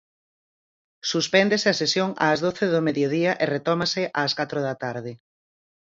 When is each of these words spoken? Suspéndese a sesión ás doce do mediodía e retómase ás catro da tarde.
Suspéndese 1.11 1.67
a 1.71 1.79
sesión 1.81 2.09
ás 2.29 2.39
doce 2.45 2.65
do 2.73 2.81
mediodía 2.87 3.31
e 3.43 3.45
retómase 3.55 4.03
ás 4.23 4.33
catro 4.39 4.59
da 4.67 4.75
tarde. 4.83 5.11